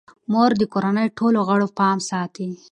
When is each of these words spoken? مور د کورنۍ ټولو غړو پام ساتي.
مور 0.31 0.51
د 0.57 0.63
کورنۍ 0.73 1.07
ټولو 1.17 1.39
غړو 1.49 1.67
پام 1.79 1.97
ساتي. 2.09 2.49